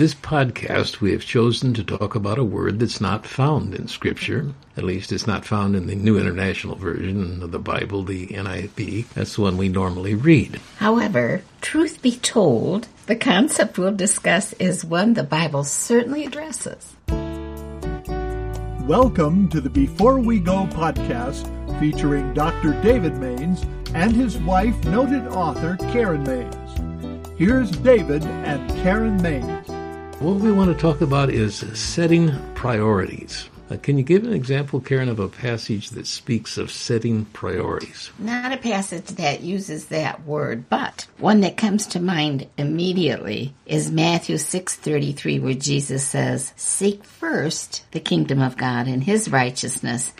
This 0.00 0.14
podcast, 0.14 1.02
we 1.02 1.12
have 1.12 1.26
chosen 1.26 1.74
to 1.74 1.84
talk 1.84 2.14
about 2.14 2.38
a 2.38 2.42
word 2.42 2.80
that's 2.80 3.02
not 3.02 3.26
found 3.26 3.74
in 3.74 3.86
Scripture. 3.86 4.54
At 4.74 4.84
least 4.84 5.12
it's 5.12 5.26
not 5.26 5.44
found 5.44 5.76
in 5.76 5.88
the 5.88 5.94
New 5.94 6.18
International 6.18 6.74
Version 6.74 7.42
of 7.42 7.50
the 7.50 7.58
Bible, 7.58 8.02
the 8.02 8.28
NIV. 8.28 9.10
That's 9.10 9.36
the 9.36 9.42
one 9.42 9.58
we 9.58 9.68
normally 9.68 10.14
read. 10.14 10.58
However, 10.78 11.42
truth 11.60 12.00
be 12.00 12.16
told, 12.16 12.88
the 13.04 13.14
concept 13.14 13.76
we'll 13.76 13.94
discuss 13.94 14.54
is 14.54 14.86
one 14.86 15.12
the 15.12 15.22
Bible 15.22 15.64
certainly 15.64 16.24
addresses. 16.24 16.96
Welcome 18.88 19.50
to 19.50 19.60
the 19.60 19.68
Before 19.68 20.18
We 20.18 20.40
Go 20.40 20.64
podcast 20.68 21.44
featuring 21.78 22.32
Dr. 22.32 22.72
David 22.80 23.18
Mains 23.18 23.64
and 23.92 24.12
his 24.12 24.38
wife, 24.38 24.82
noted 24.84 25.26
author 25.26 25.76
Karen 25.92 26.22
Mains. 26.22 26.56
Here's 27.36 27.70
David 27.70 28.22
and 28.24 28.70
Karen 28.82 29.20
Mains. 29.20 29.69
What 30.20 30.36
we 30.36 30.52
want 30.52 30.70
to 30.70 30.78
talk 30.78 31.00
about 31.00 31.30
is 31.30 31.64
setting 31.72 32.30
priorities. 32.52 33.48
Uh, 33.70 33.78
can 33.78 33.96
you 33.96 34.04
give 34.04 34.24
an 34.24 34.34
example, 34.34 34.78
Karen, 34.78 35.08
of 35.08 35.18
a 35.18 35.28
passage 35.28 35.88
that 35.90 36.06
speaks 36.06 36.58
of 36.58 36.70
setting 36.70 37.24
priorities? 37.24 38.10
Not 38.18 38.52
a 38.52 38.58
passage 38.58 39.06
that 39.06 39.40
uses 39.40 39.86
that 39.86 40.26
word, 40.26 40.68
but 40.68 41.06
one 41.16 41.40
that 41.40 41.56
comes 41.56 41.86
to 41.86 42.00
mind 42.00 42.48
immediately 42.58 43.54
is 43.64 43.90
Matthew 43.90 44.36
6:33 44.36 45.38
where 45.38 45.54
Jesus 45.54 46.04
says, 46.04 46.52
"Seek 46.54 47.02
first 47.02 47.86
the 47.92 48.00
kingdom 48.00 48.42
of 48.42 48.58
God 48.58 48.88
and 48.88 49.02
his 49.02 49.30
righteousness, 49.30 50.12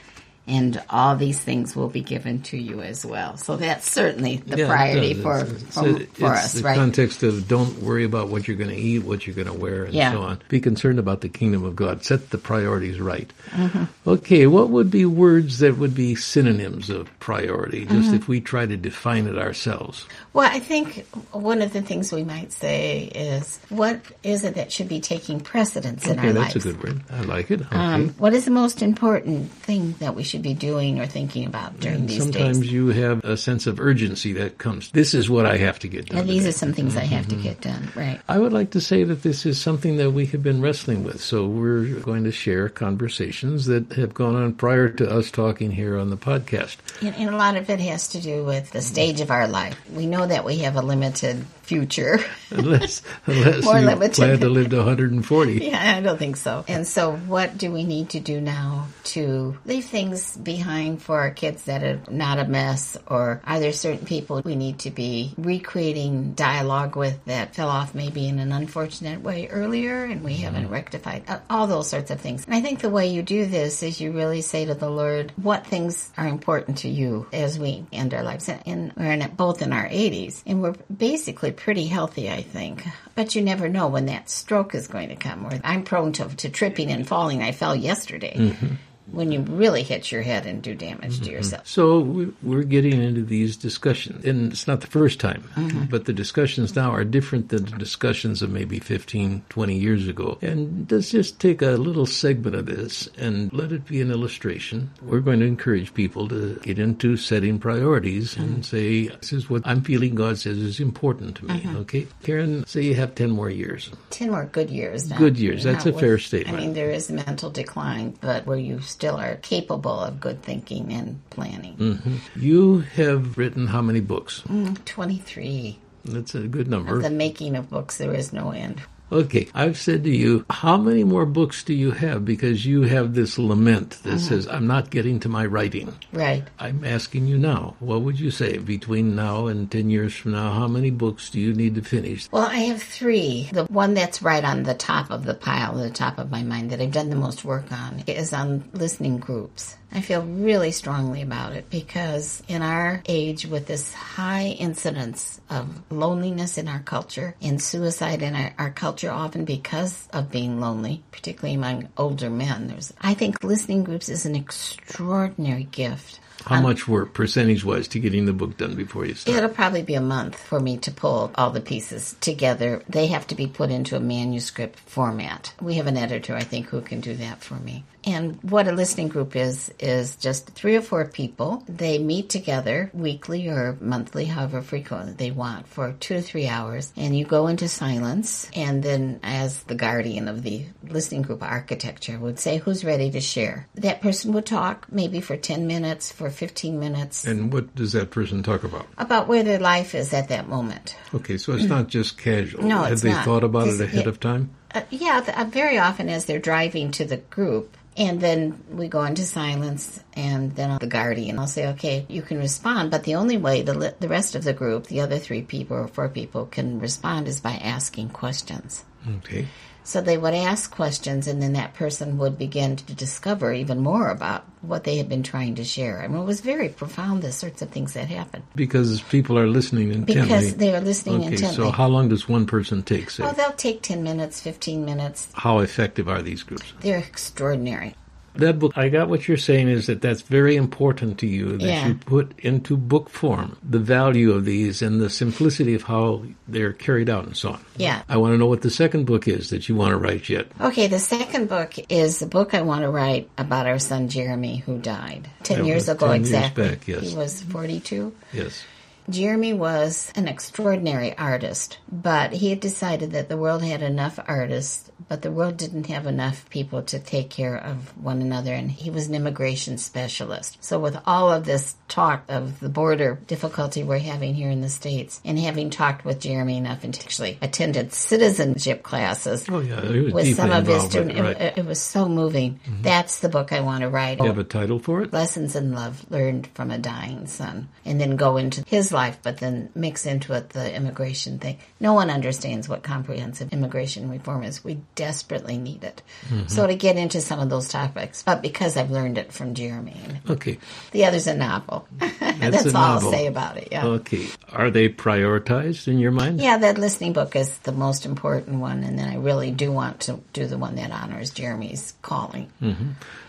and 0.47 0.83
all 0.91 1.15
these 1.17 1.39
things 1.39 1.77
will 1.77 1.89
be 1.89 2.01
given 2.01 2.43
to 2.43 2.57
you 2.57 2.81
as 2.81 3.07
well. 3.07 3.37
So 3.37 3.57
that's 3.57 3.89
certainly 3.91 4.39
the 4.39 4.57
Yeah, 4.59 4.67
priority 4.67 5.15
for 5.15 5.39
It's- 5.41 5.75
for, 5.75 5.89
it's- 5.89 6.07
for 6.15 6.33
it's 6.35 6.45
us, 6.47 6.53
the 6.55 6.63
right? 6.63 6.77
context 6.77 7.23
of 7.23 7.47
don't 7.47 7.83
worry 7.83 8.05
about 8.05 8.29
what 8.31 8.49
you're 8.49 8.57
going 8.57 8.71
to 8.71 8.77
eat, 8.77 9.01
what 9.01 9.27
you're 9.27 9.37
going 9.37 9.47
to 9.47 9.53
wear, 9.53 9.85
and 9.85 9.95
Yeah. 9.95 10.13
so 10.13 10.23
on. 10.23 10.41
Be 10.49 10.59
concerned 10.61 10.99
about 10.99 11.21
the 11.21 11.29
kingdom 11.29 11.65
of 11.65 11.77
God. 11.77 12.05
Set 12.05 12.31
the 12.31 12.39
priorities 12.39 13.01
right. 13.01 13.33
Mm-hmm. 13.51 13.85
Okay, 14.09 14.47
what 14.47 14.71
would 14.71 14.91
be 14.91 15.05
words 15.05 15.59
that 15.59 15.79
would 15.79 15.95
be 15.95 16.15
synonyms 16.17 16.91
of 16.91 17.09
priority? 17.21 17.85
Just 17.85 18.07
Mm-hmm. 18.09 18.15
if 18.15 18.29
we 18.29 18.41
try 18.41 18.67
to 18.67 18.77
define 18.77 19.27
it 19.27 19.39
ourselves. 19.39 20.07
Well, 20.33 20.49
I 20.51 20.59
think 20.59 21.07
one 21.33 21.61
of 21.63 21.73
the 21.73 21.83
things 21.83 22.13
we 22.13 22.25
might 22.25 22.53
say 22.53 23.05
is, 23.15 23.61
what 23.69 24.01
is 24.23 24.43
it 24.45 24.55
that 24.55 24.73
should 24.73 24.89
be 24.89 25.01
taking 25.01 25.41
precedence 25.41 26.07
in 26.07 26.19
Okay, 26.19 26.29
our 26.29 26.33
that's 26.33 26.55
lives? 26.55 26.67
a 26.67 26.73
good 26.73 26.83
word. 26.83 27.01
I 27.11 27.21
like 27.23 27.51
it. 27.51 27.61
Okay. 27.61 27.77
Um, 27.77 28.09
what 28.19 28.33
is 28.35 28.45
the 28.47 28.51
most 28.51 28.83
important 28.83 29.51
thing 29.53 29.95
that 30.01 30.15
we 30.17 30.23
should 30.31 30.43
be 30.43 30.55
doing 30.55 30.99
or 31.01 31.07
thinking 31.07 31.47
about 31.47 31.79
during 31.81 31.99
And 32.01 32.09
these 32.09 32.23
sometimes 32.23 32.59
days? 32.61 32.73
you 32.73 32.89
have 32.89 33.25
a 33.25 33.37
sense 33.37 33.67
of 33.67 33.79
urgency 33.81 34.33
that 34.35 34.59
comes. 34.59 34.91
This 34.93 35.13
is 35.15 35.29
what 35.29 35.45
I 35.47 35.57
have 35.59 35.79
to 35.81 35.89
get 35.89 36.07
done. 36.07 36.19
And 36.21 36.29
these 36.29 36.39
today. 36.43 36.49
are 36.49 36.53
some 36.53 36.73
things 36.73 36.97
I 36.97 37.05
have 37.05 37.27
to 37.29 37.35
Mm-hmm. 37.35 37.43
get 37.45 37.61
done, 37.61 37.89
right? 37.95 38.21
I 38.29 38.39
would 38.39 38.53
like 38.53 38.71
to 38.71 38.81
say 38.81 39.05
that 39.05 39.23
this 39.23 39.45
is 39.47 39.61
something 39.61 39.97
that 39.99 40.11
we 40.13 40.27
have 40.27 40.43
been 40.43 40.61
wrestling 40.63 41.05
with. 41.05 41.21
So 41.21 41.47
we're 41.47 41.85
going 42.01 42.25
to 42.25 42.33
share 42.33 42.69
conversations 42.69 43.67
that 43.67 43.93
have 43.95 44.15
gone 44.15 44.37
on 44.37 44.55
prior 44.55 44.89
to 44.89 45.11
us 45.11 45.31
talking 45.31 45.71
here 45.71 45.97
on 45.99 46.11
the 46.11 46.17
podcast. 46.17 46.77
And, 47.03 47.15
and 47.17 47.31
a 47.31 47.37
lot 47.37 47.57
of 47.57 47.69
it 47.71 47.81
has 47.81 48.09
to 48.09 48.21
do 48.21 48.45
with 48.45 48.71
the 48.73 48.81
stage 48.83 49.21
of 49.21 49.31
our 49.31 49.49
life. 49.49 49.77
We 49.91 50.07
know 50.07 50.27
that 50.27 50.45
we 50.45 50.59
have 50.59 50.77
a 50.77 50.83
limited 50.83 51.45
future. 51.71 52.19
Unless, 52.51 53.03
unless 53.27 53.63
More 53.65 53.79
you 53.79 53.87
limited. 53.87 54.17
plan 54.17 54.41
to 54.41 54.49
live 54.49 54.71
to 54.71 54.79
140. 54.79 55.61
Yeah, 55.71 55.95
I 55.99 56.01
don't 56.01 56.19
think 56.19 56.37
so. 56.37 56.65
And 56.67 56.85
so, 56.85 57.15
what 57.15 57.57
do 57.57 57.71
we 57.71 57.85
need 57.85 58.11
to 58.11 58.19
do 58.21 58.41
now 58.41 58.89
to 59.15 59.57
leave 59.65 59.85
things 59.85 60.37
behind 60.37 61.01
for 61.01 61.21
our 61.21 61.31
kids 61.31 61.63
that 61.71 61.85
are 61.85 62.01
not 62.11 62.41
a 62.41 62.45
mess? 62.49 62.97
Or 63.07 63.41
are 63.45 63.61
there 63.61 63.73
certain 63.73 64.05
people 64.05 64.43
we 64.45 64.57
need 64.57 64.81
to 64.81 64.91
be 64.91 65.33
recreating 65.39 66.33
dialogue 66.35 66.97
with 66.97 67.25
that 67.27 67.55
fell 67.55 67.69
off 67.69 67.95
maybe 67.95 68.27
in 68.27 68.41
an 68.41 68.51
unfortunate 68.51 69.21
way 69.23 69.47
earlier 69.47 70.03
and 70.05 70.25
we 70.25 70.35
haven't 70.39 70.71
rectified? 70.71 71.23
Uh, 71.29 71.39
All 71.49 71.69
those 71.69 71.89
sorts 71.89 72.11
of 72.11 72.21
things. 72.21 72.45
And 72.47 72.55
I 72.57 72.61
think 72.63 72.81
the 72.81 72.91
way 72.91 73.07
you 73.15 73.23
do 73.23 73.47
this 73.47 73.85
is 73.85 74.01
you 74.01 74.11
really 74.11 74.41
say 74.43 74.65
to 74.65 74.75
the 74.75 74.91
Lord, 74.91 75.33
what 75.37 75.67
things 75.69 76.11
are 76.19 76.27
important 76.27 76.79
to 76.79 76.89
you 76.89 77.29
as 77.33 77.61
we 77.61 77.85
end 77.93 78.13
our 78.13 78.25
lives? 78.25 78.49
And, 78.49 78.61
and 78.67 78.93
we're 78.97 79.13
in, 79.13 79.31
both 79.37 79.63
in 79.63 79.73
our 79.73 79.87
80s, 79.89 80.43
and 80.47 80.61
we're 80.63 80.75
basically 80.95 81.53
pretty 81.61 81.87
healthy, 81.87 82.31
I 82.31 82.43
think. 82.43 82.85
But 83.15 83.35
you 83.35 83.43
never 83.43 83.69
know 83.69 83.87
when 83.89 84.07
that 84.07 84.31
stroke 84.31 84.75
is 84.75 84.89
going 84.89 85.11
to 85.11 85.17
come. 85.17 85.47
Or 85.47 85.53
I'm 85.63 85.85
prone 85.85 86.13
to, 86.13 86.29
to 86.37 86.49
tripping 86.49 86.91
and 86.91 87.07
falling. 87.07 87.43
I 87.43 87.53
fell 87.53 87.77
yesterday. 87.77 88.35
Mm-hmm. 88.37 88.75
When 89.13 89.33
you 89.33 89.41
really 89.41 89.83
hit 89.83 90.11
your 90.13 90.23
head 90.23 90.47
and 90.47 90.63
do 90.63 90.75
damage 90.75 91.21
to 91.21 91.31
yourself. 91.31 91.67
So 91.67 92.01
we- 92.01 92.33
we're 92.43 92.63
getting 92.63 93.01
into 93.03 93.23
these 93.23 93.57
discussions, 93.57 94.25
and 94.25 94.53
it's 94.53 94.67
not 94.67 94.81
the 94.81 94.87
first 94.87 95.21
time, 95.21 95.45
Mm-hmm. 95.57 95.85
but 95.91 96.05
the 96.05 96.13
discussions 96.13 96.75
now 96.77 96.91
are 96.91 97.05
different 97.05 97.49
than 97.49 97.65
the 97.65 97.77
discussions 97.77 98.43
of 98.43 98.51
maybe 98.51 98.79
15, 98.79 99.43
20 99.49 99.79
years 99.79 100.09
ago. 100.09 100.39
And 100.43 100.87
let's 100.91 101.11
just 101.11 101.39
take 101.41 101.63
a 101.63 101.71
little 101.73 102.07
segment 102.07 102.55
of 102.57 102.67
this 102.67 103.09
and 103.19 103.53
let 103.53 103.73
it 103.73 103.87
be 103.87 104.01
an 104.01 104.11
illustration. 104.11 104.91
We're 105.03 105.21
going 105.21 105.41
to 105.41 105.47
encourage 105.47 105.93
people 105.95 106.29
to 106.29 106.59
get 106.63 106.79
into 106.79 107.17
setting 107.17 107.59
priorities 107.59 108.35
Mm-hmm. 108.35 108.43
and 108.43 108.65
say, 108.65 109.09
this 109.09 109.33
is 109.33 109.49
what 109.51 109.63
I'm 109.65 109.83
feeling 109.83 110.15
God 110.15 110.39
says 110.39 110.59
is 110.59 110.81
important 110.81 111.37
to 111.37 111.45
me. 111.47 111.61
Mm-hmm. 111.61 111.77
Okay? 111.79 112.07
Karen, 112.23 112.65
say 112.67 112.83
you 112.83 112.95
have 112.95 113.15
10 113.15 113.31
more 113.31 113.51
years. 113.51 113.91
10 114.11 114.31
more 114.31 114.45
good 114.47 114.71
years 114.71 115.09
now. 115.11 115.19
Good 115.19 115.39
years. 115.39 115.65
That's 115.65 115.85
Not 115.85 115.95
a 115.95 115.99
fair 115.99 116.19
statement. 116.19 116.57
I 116.57 116.61
mean, 116.61 116.75
there 116.75 116.91
is 116.91 117.11
mental 117.11 117.51
decline, 117.51 118.17
but 118.21 118.47
where 118.47 118.59
you 118.59 118.81
still 119.01 119.17
are 119.17 119.37
capable 119.37 119.99
of 119.99 120.21
good 120.21 120.43
thinking 120.43 120.93
and 120.93 121.19
planning. 121.31 121.75
Mm. 121.79 122.19
You 122.37 122.81
have 122.81 123.39
written 123.39 123.69
how 123.69 123.81
many 123.81 124.01
books? 124.01 124.43
23. 124.85 125.79
That's 126.05 126.35
a 126.35 126.47
good 126.47 126.69
number. 126.69 127.01
The 127.01 127.09
making 127.09 127.57
of 127.57 127.71
books, 127.71 127.97
there 127.97 128.13
is 128.13 128.35
no 128.35 128.51
end. 128.51 128.83
Okay, 129.13 129.49
I've 129.55 129.77
said 129.77 130.05
to 130.05 130.11
you, 130.11 130.45
how 130.49 130.77
many 130.77 131.03
more 131.03 131.27
books 131.27 131.65
do 131.65 131.75
you 131.75 131.91
have? 131.91 132.25
Because 132.25 132.65
you 132.65 132.83
have 132.83 133.15
this 133.15 133.39
lament 133.39 133.99
that 134.05 134.11
uh-huh. 134.11 134.19
says, 134.19 134.47
I'm 134.47 134.67
not 134.67 134.91
getting 134.91 135.19
to 135.21 135.29
my 135.29 135.47
writing. 135.47 135.93
Right. 136.13 136.45
I'm 136.59 136.85
asking 136.85 137.27
you 137.27 137.37
now, 137.37 137.75
what 137.81 138.03
would 138.03 138.21
you 138.21 138.31
say 138.31 138.59
between 138.59 139.17
now 139.17 139.47
and 139.47 139.71
10 139.71 139.91
years 139.91 140.15
from 140.15 140.33
now? 140.33 140.53
How 140.53 140.69
many 140.69 140.91
books 140.91 141.31
do 141.31 141.41
you 141.41 141.53
need 141.53 141.75
to 141.75 141.83
finish? 141.83 142.31
Well, 142.31 142.47
I 142.47 142.61
have 142.71 142.83
three. 142.83 143.49
The 143.53 143.65
one 143.65 143.95
that's 143.95 144.23
right 144.23 144.45
on 144.45 144.63
the 144.63 144.75
top 144.75 145.11
of 145.11 145.25
the 145.25 145.35
pile, 145.35 145.75
the 145.75 145.91
top 145.91 146.19
of 146.19 146.31
my 146.31 146.43
mind, 146.43 146.71
that 146.71 146.81
I've 146.81 146.93
done 146.93 147.11
the 147.11 147.17
most 147.17 147.45
work 147.45 147.73
on 147.73 148.05
is 148.07 148.33
on 148.33 148.69
listening 148.73 149.19
groups. 149.19 149.77
I 149.93 150.03
feel 150.03 150.23
really 150.23 150.71
strongly 150.71 151.21
about 151.21 151.53
it 151.53 151.69
because 151.69 152.43
in 152.47 152.63
our 152.63 153.03
age 153.07 153.47
with 153.47 153.67
this 153.67 153.93
high 153.93 154.47
incidence 154.47 155.41
of 155.51 155.83
loneliness 155.91 156.59
in 156.59 156.69
our 156.69 156.79
culture 156.79 157.35
and 157.43 157.61
suicide 157.61 158.23
in 158.23 158.37
our, 158.37 158.55
our 158.57 158.71
culture 158.71 159.00
often 159.09 159.45
because 159.45 160.09
of 160.13 160.31
being 160.31 160.61
lonely, 160.61 161.03
particularly 161.13 161.55
among 161.55 161.89
older 161.97 162.29
men, 162.29 162.67
there's 162.67 162.93
I 163.01 163.15
think 163.15 163.43
listening 163.43 163.85
groups 163.85 164.09
is 164.09 164.27
an 164.27 164.37
extraordinary 164.37 165.65
gift. 165.65 166.21
How 166.47 166.57
um, 166.57 166.63
much 166.63 166.89
work, 166.89 167.13
percentage 167.13 167.65
wise, 167.65 167.89
to 167.89 168.01
getting 168.01 168.27
the 168.27 168.33
book 168.33 168.57
done 168.57 168.75
before 168.75 169.05
you 169.07 169.15
start? 169.15 169.37
It'll 169.37 169.51
probably 169.51 169.83
be 169.83 169.95
a 169.95 170.01
month 170.01 170.37
for 170.37 170.61
me 170.61 170.79
to 170.79 170.91
pull 170.91 171.31
all 171.35 171.51
the 171.51 171.61
pieces 171.61 172.17
together. 172.21 172.83
They 172.89 173.09
have 173.09 173.27
to 173.29 173.35
be 173.35 173.47
put 173.47 173.71
into 173.71 173.97
a 173.97 174.01
manuscript 174.01 174.79
format. 174.79 175.53
We 175.61 175.75
have 175.75 175.87
an 175.87 175.97
editor, 175.97 176.35
I 176.35 176.43
think, 176.43 176.67
who 176.67 176.81
can 176.81 177.01
do 177.01 177.15
that 177.17 177.43
for 177.43 177.55
me. 177.55 177.85
And 178.05 178.39
what 178.43 178.69
a 178.69 178.73
listening 178.73 179.09
group 179.09 179.37
is, 179.37 179.73
is 179.79 180.17
just 180.17 180.51
three 180.51 180.77
or 180.77 180.81
four 180.81 181.05
people. 181.05 181.63
They 181.69 181.99
meet 181.99 182.31
together 182.31 182.91
weekly 182.95 183.49
or 183.49 183.77
monthly, 183.81 184.25
however 184.25 184.63
frequently 184.63 185.13
they 185.13 185.31
want, 185.31 185.67
for 185.69 185.93
two 185.93 186.15
to 186.15 186.23
three 186.23 186.47
hours. 186.47 186.93
And 186.97 187.17
you 187.17 187.25
go 187.25 187.47
into 187.47 187.69
silence. 187.69 188.51
And 188.55 188.83
then, 188.83 189.21
as 189.23 189.63
the 189.65 189.75
guardian 189.75 190.29
of 190.29 190.43
the 190.43 190.65
listening 190.89 191.23
group 191.23 191.43
architecture, 191.43 192.19
would 192.19 192.39
say 192.39 192.59
who's 192.59 192.85
ready 192.85 193.11
to 193.11 193.21
share. 193.21 193.69
That 193.75 194.01
person 194.01 194.33
would 194.33 194.47
talk 194.47 194.91
maybe 194.91 195.21
for 195.21 195.37
10 195.37 195.67
minutes, 195.67 196.11
for 196.11 196.30
15 196.31 196.79
minutes, 196.79 197.25
And 197.27 197.53
what 197.53 197.75
does 197.75 197.93
that 197.93 198.11
person 198.11 198.43
talk 198.43 198.65
about? 198.65 198.87
about 198.99 199.29
where 199.29 199.43
their 199.43 199.59
life 199.59 199.95
is 199.95 200.13
at 200.13 200.29
that 200.29 200.49
moment. 200.49 200.97
Okay, 201.15 201.39
so 201.39 201.53
it's 201.53 201.65
not 201.65 201.89
just 201.89 202.19
casual. 202.19 202.63
No, 202.65 202.83
Have 202.83 203.01
they 203.01 203.11
not. 203.11 203.25
thought 203.25 203.45
about 203.45 203.69
it 203.69 203.81
ahead 203.81 204.05
yeah. 204.05 204.09
of 204.09 204.21
time? 204.21 204.51
Uh, 204.75 204.83
yeah, 204.91 205.25
uh, 205.37 205.45
very 205.45 205.79
often 205.79 206.09
as 206.09 206.25
they're 206.27 206.39
driving 206.39 206.93
to 206.93 207.05
the 207.05 207.17
group, 207.17 207.77
and 207.97 208.21
then 208.21 208.63
we 208.71 208.87
go 208.87 209.03
into 209.03 209.23
silence, 209.25 210.01
and 210.15 210.55
then 210.55 210.79
the 210.79 210.87
guardian 210.87 211.37
will 211.37 211.49
say, 211.49 211.67
"Okay, 211.69 212.07
you 212.09 212.23
can 212.23 212.39
respond," 212.39 212.91
but 212.93 213.03
the 213.03 213.17
only 213.17 213.37
way 213.37 213.63
the 213.63 213.95
the 213.99 214.09
rest 214.09 214.37
of 214.37 214.45
the 214.45 214.53
group, 214.53 214.87
the 214.87 215.01
other 215.01 215.19
three 215.19 215.43
people 215.43 215.77
or 215.77 215.89
four 215.89 216.09
people, 216.09 216.47
can 216.47 216.79
respond 216.79 217.27
is 217.27 217.41
by 217.41 217.55
asking 217.55 218.11
questions. 218.11 218.85
Okay. 219.19 219.49
So 219.85 220.01
they 220.01 220.19
would 220.19 220.35
ask 220.35 220.71
questions, 220.71 221.27
and 221.27 221.43
then 221.43 221.55
that 221.55 221.75
person 221.75 222.19
would 222.19 222.39
begin 222.39 222.77
to 222.77 222.95
discover 222.95 223.53
even 223.53 223.81
more 223.81 224.11
about 224.11 224.45
what 224.63 224.85
they 224.85 224.99
had 224.99 225.09
been 225.09 225.23
trying 225.23 225.55
to 225.55 225.65
share. 225.65 226.01
I 226.03 226.09
mean, 226.09 226.21
it 226.21 226.27
was 226.27 226.41
very 226.41 226.69
profound, 226.69 227.23
the 227.23 227.33
sorts 227.33 227.63
of 227.63 227.71
things 227.71 227.95
that 227.95 228.09
happened. 228.09 228.45
Because 228.55 229.01
people 229.03 229.39
are 229.39 229.47
listening 229.47 229.91
intently. 229.91 230.23
Because 230.23 230.57
they 230.57 230.75
are 230.75 230.81
listening 230.81 231.17
okay, 231.23 231.33
intently. 231.33 231.57
so 231.57 231.71
how 231.71 231.89
long 231.89 232.09
does 232.09 232.29
one 232.29 232.47
person 232.47 232.83
take, 232.83 233.11
say? 233.11 233.25
Oh, 233.25 233.33
they'll 233.33 233.53
take 233.53 233.83
10 233.83 234.03
minutes, 234.03 234.41
15 234.41 234.85
minutes. 234.85 235.29
how 235.35 235.61
effective 235.61 236.09
are 236.09 236.23
these 236.23 236.43
groups? 236.43 236.73
They're 236.81 236.99
extraordinary. 236.99 237.95
That 238.35 238.59
book, 238.59 238.73
I 238.77 238.89
got 238.89 239.09
what 239.09 239.27
you're 239.27 239.37
saying 239.37 239.69
is 239.69 239.87
that 239.87 240.01
that's 240.01 240.23
very 240.23 240.55
important 240.57 241.19
to 241.19 241.27
you, 241.27 241.57
that 241.59 241.67
Yeah. 241.67 241.89
you 241.89 241.95
put 241.95 242.33
into 242.39 242.77
book 242.77 243.09
form 243.11 243.57
the 243.69 243.79
value 243.81 244.33
of 244.33 244.45
these 244.45 244.83
and 244.83 245.01
the 245.01 245.11
simplicity 245.11 245.75
of 245.75 245.83
how 245.83 246.23
they're 246.47 246.73
carried 246.73 247.11
out 247.11 247.25
and 247.27 247.37
so 247.37 247.51
on. 247.51 247.61
Yeah. 247.77 248.03
I 248.09 248.17
want 248.19 248.33
to 248.35 248.39
know 248.39 248.47
what 248.47 248.63
the 248.63 248.71
second 248.71 249.05
book 249.07 249.27
is 249.27 249.51
that 249.51 249.69
you 249.69 249.75
want 249.75 249.91
to 249.91 249.97
write 249.97 250.29
yet. 250.29 250.47
Okay, 250.61 250.87
the 250.87 250.99
second 251.01 251.49
book 251.49 251.75
is 251.89 252.21
the 252.21 252.27
book 252.27 252.55
I 252.55 252.63
want 252.63 252.83
to 252.83 252.91
write 252.91 253.29
about 253.37 253.67
our 253.67 253.79
son 253.79 254.09
Jeremy, 254.09 254.59
who 254.59 254.79
died 254.79 255.29
10 255.43 255.59
That 255.59 255.67
years 255.67 255.89
ago 255.89 256.07
10 256.07 256.17
years 256.21 256.29
exactly. 256.29 256.69
back, 256.69 256.89
yes. 256.89 257.01
He 257.11 257.17
was 257.17 257.43
42. 257.43 258.13
Yes. 258.33 258.63
Jeremy 259.09 259.53
was 259.53 260.13
an 260.15 260.29
extraordinary 260.29 261.17
artist, 261.17 261.79
but 261.91 262.33
he 262.33 262.51
had 262.51 262.61
decided 262.61 263.13
that 263.13 263.29
the 263.29 263.37
world 263.37 263.63
had 263.63 263.83
enough 263.83 264.19
artists, 264.27 264.91
but 265.09 265.23
the 265.23 265.33
world 265.33 265.57
didn't 265.57 265.87
have 265.87 266.07
enough 266.07 266.49
people 266.51 266.83
to 266.83 266.99
take 266.99 267.31
care 267.31 267.57
of 267.57 267.97
one 267.97 268.21
another, 268.21 268.53
and 268.53 268.71
he 268.71 268.91
was 268.91 269.09
an 269.09 269.15
immigration 269.15 269.79
specialist. 269.79 270.59
So, 270.61 270.79
with 270.79 270.97
all 271.07 271.33
of 271.33 271.45
this 271.45 271.75
talk 271.89 272.25
of 272.29 272.61
the 272.61 272.69
border 272.69 273.19
difficulty 273.27 273.83
we're 273.83 273.99
having 273.99 274.35
here 274.35 274.51
in 274.51 274.61
the 274.61 274.69
States, 274.69 275.21
and 275.25 275.39
having 275.39 275.71
talked 275.71 276.05
with 276.05 276.21
Jeremy 276.21 276.57
enough 276.59 276.85
and 276.85 276.97
actually 276.99 277.39
attended 277.41 277.93
citizenship 277.93 278.83
classes 278.83 279.31
Oh, 279.49 279.61
yeah. 279.61 279.81
It 279.81 280.05
was 280.05 280.15
with 280.15 280.37
some 280.37 280.51
of 280.51 280.67
his 280.67 280.85
students, 280.85 281.19
it, 281.19 281.23
right. 281.23 281.41
it, 281.41 281.59
it 281.59 281.67
was 281.67 281.81
so 281.81 282.09
moving. 282.09 282.55
Mm-hmm. 282.55 282.83
That's 282.83 283.21
the 283.21 283.29
book 283.29 283.53
I 283.53 283.61
want 283.61 283.83
to 283.83 283.89
write. 283.89 284.19
you 284.19 284.27
have 284.27 284.39
a 284.39 284.45
title 284.45 284.79
for 284.79 285.03
it? 285.03 285.13
Lessons 285.13 285.57
in 285.57 285.73
Love 285.73 286.05
Learned 286.11 286.49
from 286.55 286.71
a 286.71 286.79
Dying 286.79 287.27
Son, 287.27 287.69
and 287.85 288.01
then 288.01 288.17
go 288.17 288.37
into 288.37 288.65
his 288.67 288.90
life, 288.93 289.19
but 289.23 289.39
then 289.39 289.71
mix 289.75 290.07
into 290.07 290.33
it 290.35 290.51
the 290.51 290.75
immigration 290.75 291.39
thing. 291.39 291.59
No 291.79 291.95
one 291.95 292.11
understands 292.11 292.69
what 292.69 292.83
comprehensive 292.83 293.53
immigration 293.53 294.11
reform 294.11 294.43
is. 294.43 294.65
We 294.65 294.81
desperately 294.95 295.59
need 295.59 295.85
it. 295.85 296.03
Mm-hmm. 296.29 296.49
So 296.49 296.67
to 296.67 296.75
get 296.77 296.97
into 296.97 297.21
some 297.21 297.41
of 297.41 297.51
those 297.51 297.69
topics, 297.69 298.23
but 298.23 298.43
because 298.43 298.77
I've 298.77 298.91
learned 298.91 299.19
it 299.19 299.33
from 299.33 299.55
Jeremy, 299.55 299.97
Okay. 300.29 300.59
the 300.93 301.05
other's 301.05 301.27
a 301.27 301.35
novel. 301.35 301.87
That's, 301.99 302.67
a 302.67 302.69
all 302.69 302.73
novel. 302.73 303.09
I'll 303.09 303.15
say 303.15 303.27
about 303.27 303.57
it. 303.57 303.69
Yeah. 303.73 303.87
Okay. 303.87 304.29
Are 304.53 304.71
they 304.71 304.89
prioritized 304.89 305.89
in 305.89 305.99
your 305.99 306.13
mind? 306.13 306.41
Yeah, 306.41 306.59
that 306.59 306.79
listening 306.79 307.13
book 307.13 307.37
is 307.37 307.59
the 307.59 307.73
most 307.73 308.07
important 308.07 308.61
one, 308.61 308.83
and 308.85 308.99
then 308.99 309.09
I 309.09 309.17
really 309.17 309.51
do 309.51 309.73
want 309.73 310.01
to 310.01 310.21
do 310.33 310.47
the 310.47 310.59
one 310.59 310.77
that 310.77 310.91
honors 310.91 311.31
Jeremy's 311.31 311.95
calling. 312.03 312.51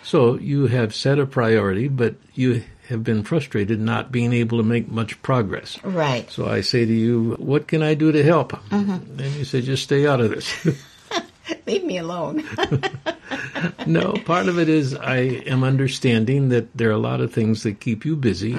So 0.03 0.37
you 0.37 0.67
have 0.67 0.95
set 0.95 1.19
a 1.19 1.25
priority, 1.25 1.87
but 1.87 2.15
you 2.33 2.63
have 2.91 3.03
been 3.03 3.23
frustrated 3.23 3.79
not 3.79 4.11
being 4.11 4.33
able 4.33 4.57
to 4.59 4.63
make 4.63 4.87
much 4.89 5.21
progress. 5.21 5.83
Right. 5.83 6.29
So 6.29 6.47
I 6.47 6.61
say 6.61 6.85
to 6.85 6.93
you, 6.93 7.35
what 7.39 7.67
can 7.67 7.81
I 7.81 7.95
do 7.95 8.11
to 8.11 8.23
help? 8.23 8.51
Mm-hmm. 8.69 9.19
And 9.19 9.33
you 9.35 9.45
say, 9.45 9.61
just 9.61 9.83
stay 9.83 10.05
out 10.05 10.21
of 10.21 10.29
this. 10.29 10.67
Leave 11.65 11.83
me 11.83 11.97
alone. 11.97 12.43
no, 13.87 14.13
part 14.25 14.47
of 14.47 14.59
it 14.59 14.69
is 14.69 14.95
I 14.95 15.17
am 15.17 15.63
understanding 15.63 16.49
that 16.49 16.75
there 16.75 16.89
are 16.89 16.93
a 16.93 16.97
lot 16.97 17.21
of 17.21 17.33
things 17.33 17.63
that 17.63 17.79
keep 17.79 18.05
you 18.05 18.15
busy 18.15 18.53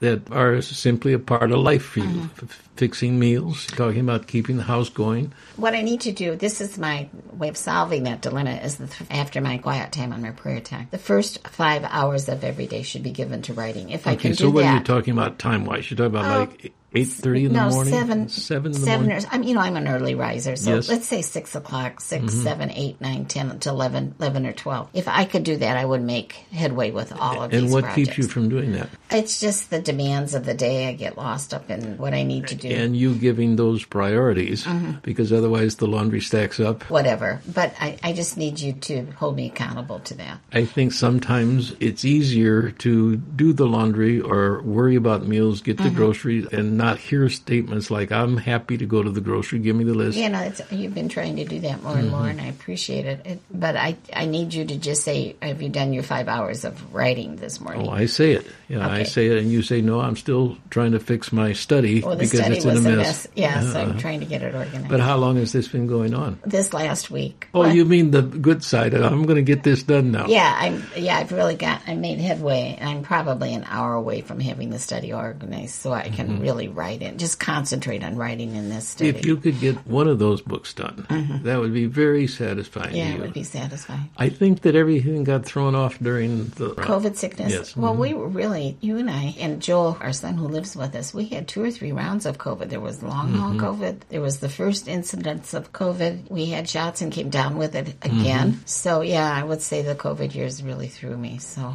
that 0.00 0.30
are 0.30 0.60
simply 0.62 1.12
a 1.12 1.18
part 1.18 1.50
of 1.52 1.58
life 1.58 1.84
for 1.84 2.00
you. 2.00 2.30
F- 2.42 2.60
fixing 2.76 3.20
meals, 3.20 3.66
talking 3.68 4.00
about 4.00 4.26
keeping 4.26 4.56
the 4.56 4.64
house 4.64 4.88
going. 4.88 5.32
What 5.56 5.74
I 5.74 5.82
need 5.82 6.00
to 6.02 6.12
do, 6.12 6.34
this 6.34 6.60
is 6.60 6.76
my 6.76 7.08
way 7.32 7.48
of 7.48 7.56
solving 7.56 8.02
that 8.02 8.20
dilemma, 8.20 8.50
is 8.50 8.78
the, 8.78 8.88
after 9.10 9.40
my 9.40 9.58
quiet 9.58 9.92
time 9.92 10.12
on 10.12 10.20
my 10.22 10.32
prayer 10.32 10.58
time. 10.60 10.88
The 10.90 10.98
first 10.98 11.46
five 11.46 11.84
hours 11.84 12.28
of 12.28 12.42
every 12.42 12.66
day 12.66 12.82
should 12.82 13.04
be 13.04 13.12
given 13.12 13.42
to 13.42 13.54
writing. 13.54 13.90
If 13.90 14.08
I 14.08 14.16
can 14.16 14.34
so 14.34 14.46
do 14.46 14.50
what 14.50 14.64
are 14.64 14.74
you 14.78 14.82
talking 14.82 15.12
about 15.12 15.38
time 15.38 15.64
wise? 15.64 15.88
You're 15.88 15.98
talking 15.98 16.18
about 16.18 16.24
Oh, 16.36 16.40
like 16.40 16.72
eight 16.96 17.04
thirty 17.08 17.44
in 17.44 17.52
the 17.52 17.60
morning? 17.68 17.92
seven, 17.92 18.28
Seven 18.28 18.72
in 18.72 18.80
the 18.80 18.84
seven 18.84 19.06
morning? 19.06 19.24
or, 19.24 19.28
I'm, 19.30 19.42
you 19.44 19.54
know, 19.54 19.60
I'm 19.60 19.76
an 19.76 19.86
early 19.86 20.16
riser, 20.16 20.56
so 20.56 20.74
Yes. 20.74 20.84
Mm-hmm. 20.86 20.92
let's 20.94 21.06
say 21.06 21.22
six 21.22 21.54
o'clock, 21.54 22.00
six, 22.00 22.32
seven, 22.34 22.72
eight, 22.72 23.00
nine, 23.00 23.26
ten 23.26 23.56
to 23.60 23.68
11, 23.68 24.13
11 24.20 24.46
or 24.46 24.52
twelve. 24.52 24.88
If 24.94 25.08
I 25.08 25.24
could 25.24 25.44
do 25.44 25.56
that, 25.56 25.76
I 25.76 25.84
would 25.84 26.02
make 26.02 26.32
headway 26.52 26.90
with 26.90 27.12
all 27.12 27.42
of 27.42 27.52
and 27.52 27.52
these 27.52 27.62
And 27.62 27.72
what 27.72 27.84
projects. 27.84 28.06
keeps 28.14 28.18
you 28.18 28.24
from 28.28 28.48
doing 28.48 28.72
that? 28.72 28.88
It's 29.10 29.40
just 29.40 29.70
the 29.70 29.80
demands 29.80 30.34
of 30.34 30.44
the 30.44 30.54
day. 30.54 30.88
I 30.88 30.92
get 30.94 31.16
lost 31.16 31.52
up 31.54 31.70
in 31.70 31.98
what 31.98 32.14
I 32.14 32.22
need 32.22 32.48
to 32.48 32.54
do. 32.54 32.68
And 32.68 32.96
you 32.96 33.14
giving 33.14 33.56
those 33.56 33.84
priorities 33.84 34.64
Mm-hmm. 34.64 34.92
because 35.02 35.32
otherwise 35.32 35.76
the 35.76 35.86
laundry 35.86 36.20
stacks 36.20 36.58
up. 36.60 36.82
Whatever, 36.90 37.40
but 37.52 37.74
I, 37.80 37.98
I 38.02 38.12
just 38.12 38.36
need 38.36 38.60
you 38.60 38.72
to 38.72 39.04
hold 39.16 39.36
me 39.36 39.46
accountable 39.46 39.98
to 40.00 40.14
that. 40.14 40.38
I 40.52 40.64
think 40.64 40.92
sometimes 40.92 41.74
it's 41.80 42.04
easier 42.04 42.70
to 42.70 43.16
do 43.16 43.52
the 43.52 43.66
laundry 43.66 44.20
or 44.20 44.62
worry 44.62 44.96
about 44.96 45.26
meals, 45.26 45.60
get 45.60 45.74
Mm-hmm. 45.74 45.84
the 45.88 45.94
groceries, 45.94 46.46
and 46.52 46.76
not 46.78 46.98
hear 46.98 47.28
statements 47.28 47.90
like, 47.90 48.12
I'm 48.12 48.36
happy 48.36 48.78
to 48.78 48.86
go 48.86 49.02
to 49.02 49.10
the 49.10 49.20
grocery, 49.20 49.58
give 49.58 49.74
me 49.76 49.82
the 49.84 49.92
list. 49.94 50.16
You 50.16 50.28
know, 50.28 50.40
it's, 50.40 50.60
you've 50.70 50.94
been 50.94 51.08
trying 51.08 51.36
to 51.36 51.44
do 51.44 51.60
that 51.60 51.82
more 51.82 51.96
and 51.96 52.04
Mm-hmm. 52.08 52.16
more, 52.16 52.28
and 52.28 52.40
I 52.40 52.46
appreciate 52.46 53.06
it. 53.06 53.26
it. 53.26 53.40
But 53.50 53.76
I, 53.76 53.96
I 54.14 54.26
need 54.26 54.52
you 54.54 54.64
to 54.64 54.76
just 54.76 55.02
say, 55.02 55.36
"Have 55.40 55.62
you 55.62 55.68
done 55.68 55.92
your 55.92 56.02
five 56.02 56.28
hours 56.28 56.64
of 56.64 56.94
writing 56.94 57.36
this 57.36 57.60
morning?" 57.60 57.86
Oh, 57.88 57.90
I 57.90 58.06
say 58.06 58.32
it. 58.32 58.46
Yeah, 58.68 58.88
I 58.88 59.02
say 59.04 59.26
it, 59.26 59.36
and 59.38 59.50
you 59.52 59.60
say, 59.62 59.82
no, 59.82 60.00
I'm 60.00 60.16
still 60.16 60.56
trying 60.70 60.92
to 60.92 60.98
fix 60.98 61.32
my 61.32 61.52
study 61.52 62.00
well, 62.00 62.12
the 62.16 62.24
because 62.24 62.40
study 62.40 62.56
it's 62.56 62.64
in 62.64 62.74
was 62.74 62.84
a 62.86 62.88
a 62.88 62.96
mess. 62.96 63.06
mess. 63.06 63.28
Yeah, 63.36 63.58
Uh-huh. 63.60 63.78
I'm 63.78 63.98
trying 63.98 64.20
to 64.20 64.26
get 64.26 64.42
it 64.42 64.54
organized. 64.54 64.88
But 64.88 65.00
how 65.00 65.16
long 65.18 65.36
has 65.36 65.52
this 65.52 65.68
been 65.68 65.86
going 65.86 66.14
on? 66.14 66.38
this 66.46 66.72
last 66.72 67.10
week. 67.10 67.46
Oh, 67.52 67.60
What? 67.60 67.74
you 67.74 67.84
mean 67.84 68.10
the 68.10 68.22
good 68.22 68.64
side? 68.64 68.94
I'm 68.94 69.24
going 69.24 69.36
to 69.36 69.42
get 69.42 69.62
this 69.64 69.82
done 69.82 70.10
now. 70.12 70.26
Yeah, 70.28 70.50
I'm. 70.58 70.82
Yeah, 70.96 71.18
I've 71.18 71.30
really 71.30 71.56
got. 71.56 71.82
I 71.86 71.94
made 71.94 72.18
headway, 72.20 72.76
and 72.80 72.88
I'm 72.88 73.02
probably 73.02 73.52
an 73.54 73.64
hour 73.68 73.94
away 73.94 74.22
from 74.22 74.40
having 74.40 74.70
the 74.70 74.78
study 74.78 75.12
organized, 75.12 75.74
so 75.74 75.92
I 75.92 76.08
can 76.08 76.40
really 76.40 76.68
write 76.68 77.02
it. 77.02 77.18
Just 77.18 77.38
concentrate 77.38 78.02
on 78.02 78.16
writing 78.16 78.54
in 78.56 78.70
this 78.70 78.88
study. 78.88 79.10
Mm-hmm. 79.10 79.18
If 79.18 79.26
you 79.26 79.36
could 79.36 79.60
get 79.60 79.86
one 79.86 80.08
of 80.08 80.18
those 80.18 80.40
books 80.40 80.72
done, 80.72 81.06
that 81.44 81.60
would 81.60 81.74
be 81.74 81.84
very 81.86 82.26
satisfying 82.26 82.88
Mm-hmm. 82.88 82.96
yeah, 82.96 83.14
it 83.14 83.20
would 83.20 83.32
be 83.34 83.42
satisfying. 83.44 83.93
I 84.16 84.28
think 84.28 84.62
that 84.62 84.74
everything 84.74 85.24
got 85.24 85.44
thrown 85.44 85.74
off 85.74 85.98
during 85.98 86.44
the 86.56 86.70
COVID 86.70 87.16
sickness. 87.16 87.52
Yes. 87.52 87.70
Mm-hmm. 87.72 87.82
Well, 87.82 87.94
we 87.96 88.14
were 88.14 88.28
really, 88.28 88.76
you 88.80 88.98
and 88.98 89.10
I, 89.10 89.34
and 89.38 89.60
Joel, 89.62 89.96
our 90.00 90.12
son 90.12 90.34
who 90.34 90.48
lives 90.48 90.76
with 90.76 90.94
us, 90.94 91.12
we 91.14 91.26
had 91.26 91.48
two 91.48 91.62
or 91.62 91.70
three 91.70 91.92
rounds 91.92 92.26
of 92.26 92.38
COVID. 92.38 92.68
There 92.68 92.80
was 92.80 93.02
long 93.02 93.32
haul 93.34 93.50
Mm-hmm. 93.52 93.60
COVID. 93.64 94.00
There 94.08 94.20
was 94.20 94.38
the 94.40 94.48
first 94.48 94.88
incidence 94.88 95.54
of 95.54 95.72
COVID. 95.72 96.30
We 96.30 96.46
had 96.46 96.68
shots 96.68 97.02
and 97.02 97.12
came 97.12 97.30
down 97.30 97.56
with 97.58 97.74
it 97.74 97.86
Mm-hmm. 98.00 98.20
again. 98.20 98.60
So, 98.66 99.00
yeah, 99.02 99.30
I 99.32 99.42
would 99.44 99.60
say 99.62 99.82
the 99.82 99.94
COVID 99.94 100.34
years 100.34 100.62
really 100.62 100.88
threw 100.88 101.16
me. 101.16 101.38
So, 101.38 101.74